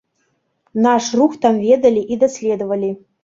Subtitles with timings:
[0.85, 2.91] Наш рух там ведалі і даследавалі.